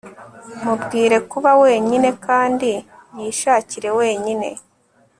mubwire 0.63 1.17
kuba 1.31 1.51
wenyine 1.63 2.09
kandi 2.25 2.69
yishakire 3.17 3.89
wenyine 3.99 4.49